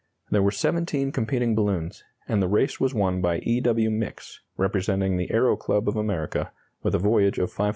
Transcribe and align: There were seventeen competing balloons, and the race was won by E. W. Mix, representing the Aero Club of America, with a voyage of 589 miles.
There 0.31 0.41
were 0.41 0.49
seventeen 0.49 1.11
competing 1.11 1.53
balloons, 1.53 2.03
and 2.27 2.41
the 2.41 2.47
race 2.47 2.79
was 2.79 2.91
won 2.91 3.21
by 3.21 3.37
E. 3.43 3.59
W. 3.61 3.91
Mix, 3.91 4.41
representing 4.57 5.15
the 5.17 5.29
Aero 5.31 5.55
Club 5.55 5.87
of 5.87 5.95
America, 5.95 6.51
with 6.81 6.95
a 6.95 6.97
voyage 6.97 7.37
of 7.37 7.51
589 7.51 7.65
miles. 7.65 7.69